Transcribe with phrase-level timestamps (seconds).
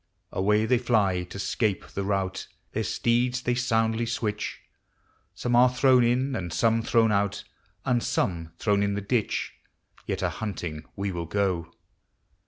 [0.31, 4.61] Away they fly to 'scape the rout, Their steeds they soundly switch;
[5.35, 7.43] Some are thrown in, and some thrown out,
[7.85, 9.53] And some thrown in the ditch.
[10.07, 11.71] Yet a hunting we will go.